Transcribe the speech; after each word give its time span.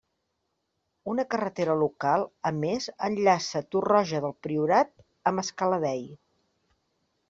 Una 1.13 1.25
carretera 1.33 1.75
local, 1.81 2.25
a 2.51 2.53
més, 2.65 2.89
enllaça 3.11 3.63
Torroja 3.77 4.25
del 4.27 4.37
Priorat 4.47 4.95
amb 5.35 5.47
Escaladei. 5.49 6.07